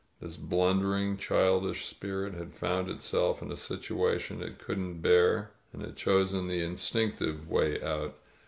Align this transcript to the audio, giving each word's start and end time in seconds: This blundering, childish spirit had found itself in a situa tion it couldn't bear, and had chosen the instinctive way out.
This 0.19 0.35
blundering, 0.35 1.17
childish 1.17 1.85
spirit 1.85 2.33
had 2.33 2.55
found 2.55 2.89
itself 2.89 3.39
in 3.43 3.51
a 3.51 3.53
situa 3.53 4.19
tion 4.19 4.41
it 4.41 4.57
couldn't 4.57 5.01
bear, 5.01 5.51
and 5.71 5.83
had 5.83 5.95
chosen 5.95 6.47
the 6.47 6.63
instinctive 6.63 7.47
way 7.47 7.79
out. 7.83 8.17